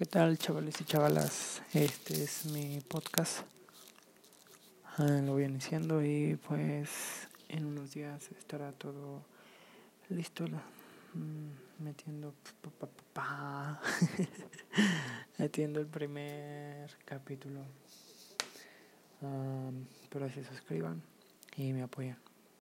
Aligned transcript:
¿Qué 0.00 0.06
tal, 0.06 0.38
chavales 0.38 0.80
y 0.80 0.84
chavalas? 0.84 1.60
Este 1.74 2.24
es 2.24 2.46
mi 2.46 2.80
podcast. 2.80 3.40
Ah, 4.96 5.20
lo 5.22 5.32
voy 5.32 5.44
iniciando 5.44 6.02
y 6.02 6.38
pues 6.48 7.28
en 7.50 7.66
unos 7.66 7.92
días 7.92 8.30
estará 8.38 8.72
todo 8.72 9.22
listo. 10.08 10.46
Mm, 11.12 11.84
metiendo 11.84 12.32
metiendo 15.38 15.80
el 15.80 15.86
primer 15.86 16.90
capítulo. 17.04 17.60
Ah, 19.20 19.70
pero 20.08 20.30
se 20.30 20.42
suscriban 20.44 21.02
y 21.56 21.74
me 21.74 21.82
apoyan. 21.82 22.16